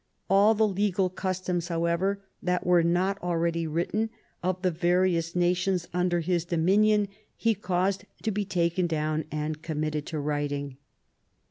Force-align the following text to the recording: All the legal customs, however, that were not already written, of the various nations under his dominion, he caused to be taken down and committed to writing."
All 0.31 0.55
the 0.55 0.67
legal 0.67 1.11
customs, 1.11 1.67
however, 1.67 2.23
that 2.41 2.65
were 2.65 2.81
not 2.81 3.21
already 3.21 3.67
written, 3.67 4.09
of 4.41 4.63
the 4.63 4.71
various 4.71 5.35
nations 5.35 5.87
under 5.93 6.21
his 6.21 6.43
dominion, 6.43 7.07
he 7.35 7.53
caused 7.53 8.05
to 8.23 8.31
be 8.31 8.43
taken 8.43 8.87
down 8.87 9.25
and 9.31 9.61
committed 9.61 10.07
to 10.07 10.19
writing." 10.19 10.77